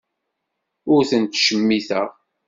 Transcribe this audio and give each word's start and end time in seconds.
Ur 0.93 1.01
ten-ttcemmiteɣ. 1.09 2.07